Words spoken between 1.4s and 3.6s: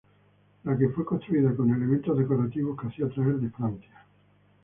con elementos decorativos que hacía traer de